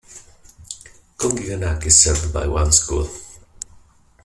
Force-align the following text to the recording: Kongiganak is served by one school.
Kongiganak 1.19 1.85
is 1.85 2.01
served 2.01 2.33
by 2.33 2.47
one 2.47 2.71
school. 2.71 3.07